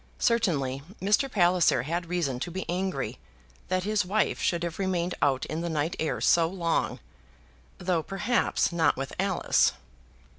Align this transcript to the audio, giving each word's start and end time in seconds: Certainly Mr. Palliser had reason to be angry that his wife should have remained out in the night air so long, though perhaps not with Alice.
Certainly 0.17 0.81
Mr. 0.99 1.31
Palliser 1.31 1.83
had 1.83 2.07
reason 2.07 2.39
to 2.39 2.49
be 2.49 2.67
angry 2.67 3.19
that 3.67 3.83
his 3.83 4.03
wife 4.03 4.41
should 4.41 4.63
have 4.63 4.79
remained 4.79 5.13
out 5.21 5.45
in 5.45 5.61
the 5.61 5.69
night 5.69 5.95
air 5.99 6.19
so 6.19 6.47
long, 6.47 6.99
though 7.77 8.01
perhaps 8.01 8.71
not 8.71 8.95
with 8.97 9.13
Alice. 9.19 9.73